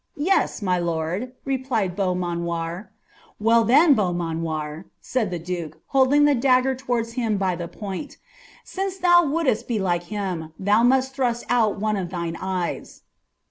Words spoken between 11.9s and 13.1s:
of thine eyes.'"